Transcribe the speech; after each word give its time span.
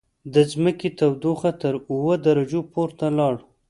د 0.33 0.35
ځمکې 0.51 0.87
تودوخه 0.97 1.51
تر 1.61 1.73
اووه 1.91 2.15
درجو 2.25 2.61
پورته 2.73 3.05
لاړه. 3.17 3.41